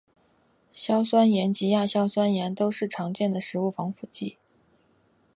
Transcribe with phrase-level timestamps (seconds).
[0.73, 4.39] 硝酸盐及亚硝酸盐都是常见的食物防腐剂。